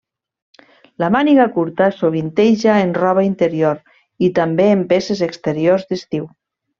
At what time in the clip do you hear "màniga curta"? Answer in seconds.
1.15-1.89